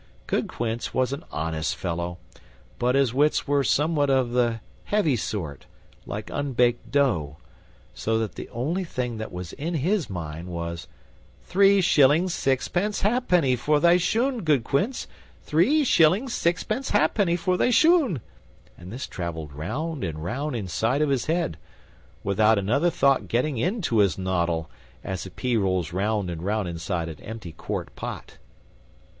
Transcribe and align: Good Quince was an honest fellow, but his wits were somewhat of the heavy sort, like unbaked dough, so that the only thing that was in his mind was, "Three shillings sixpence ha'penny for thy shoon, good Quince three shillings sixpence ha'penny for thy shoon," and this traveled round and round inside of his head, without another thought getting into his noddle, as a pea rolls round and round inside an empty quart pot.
Good 0.25 0.47
Quince 0.47 0.95
was 0.95 1.13
an 1.13 1.23
honest 1.31 1.75
fellow, 1.75 2.17
but 2.79 2.95
his 2.95 3.13
wits 3.13 3.47
were 3.47 3.63
somewhat 3.63 4.09
of 4.09 4.31
the 4.31 4.59
heavy 4.85 5.15
sort, 5.15 5.67
like 6.07 6.31
unbaked 6.33 6.89
dough, 6.91 7.37
so 7.93 8.17
that 8.17 8.33
the 8.33 8.49
only 8.49 8.83
thing 8.83 9.17
that 9.19 9.31
was 9.31 9.53
in 9.53 9.75
his 9.75 10.09
mind 10.09 10.47
was, 10.47 10.87
"Three 11.43 11.81
shillings 11.81 12.33
sixpence 12.33 13.01
ha'penny 13.01 13.55
for 13.55 13.79
thy 13.79 13.97
shoon, 13.97 14.43
good 14.43 14.63
Quince 14.63 15.05
three 15.43 15.83
shillings 15.83 16.33
sixpence 16.33 16.89
ha'penny 16.89 17.35
for 17.35 17.55
thy 17.55 17.69
shoon," 17.69 18.21
and 18.75 18.91
this 18.91 19.05
traveled 19.05 19.53
round 19.53 20.03
and 20.03 20.23
round 20.23 20.55
inside 20.55 21.03
of 21.03 21.09
his 21.11 21.27
head, 21.27 21.59
without 22.23 22.57
another 22.57 22.89
thought 22.89 23.27
getting 23.27 23.59
into 23.59 23.99
his 23.99 24.17
noddle, 24.17 24.67
as 25.03 25.27
a 25.27 25.29
pea 25.29 25.57
rolls 25.57 25.93
round 25.93 26.27
and 26.31 26.41
round 26.41 26.67
inside 26.67 27.07
an 27.07 27.19
empty 27.21 27.51
quart 27.51 27.95
pot. 27.95 28.39